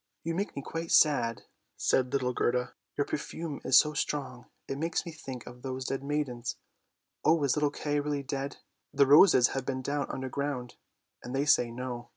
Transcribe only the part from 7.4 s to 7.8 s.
is little